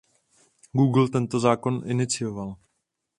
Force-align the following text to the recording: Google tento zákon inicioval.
Google 0.79 1.07
tento 1.09 1.37
zákon 1.45 1.75
inicioval. 1.93 2.49